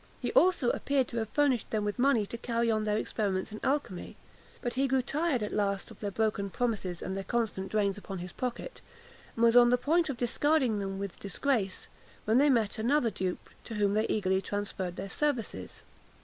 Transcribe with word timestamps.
He 0.19 0.31
also 0.31 0.71
appears 0.71 1.05
to 1.09 1.17
have 1.17 1.29
furnished 1.29 1.69
them 1.69 1.85
with 1.85 1.99
money 1.99 2.25
to 2.25 2.35
carry 2.39 2.71
on 2.71 2.85
their 2.85 2.97
experiments 2.97 3.51
in 3.51 3.59
alchymy; 3.63 4.15
but 4.59 4.73
he 4.73 4.87
grew 4.87 5.03
tired, 5.03 5.43
at 5.43 5.53
last, 5.53 5.91
of 5.91 5.99
their 5.99 6.09
broken 6.09 6.49
promises 6.49 7.03
and 7.03 7.15
their 7.15 7.23
constant 7.23 7.69
drains 7.69 7.99
upon 7.99 8.17
his 8.17 8.31
pocket, 8.31 8.81
and 9.35 9.43
was 9.45 9.55
on 9.55 9.69
the 9.69 9.77
point 9.77 10.09
of 10.09 10.17
discarding 10.17 10.79
them 10.79 10.97
with 10.97 11.19
disgrace, 11.19 11.87
when 12.25 12.39
they 12.39 12.49
met 12.49 12.79
with 12.79 12.79
another 12.79 13.11
dupe, 13.11 13.47
to 13.63 13.75
whom 13.75 13.91
they 13.91 14.07
eagerly 14.07 14.41
transferred 14.41 14.95
their 14.95 15.07
services. 15.07 15.83